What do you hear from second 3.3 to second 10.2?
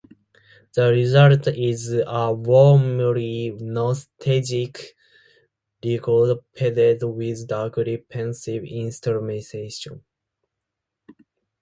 nostalgic record padded with darkly pensive instrumentation.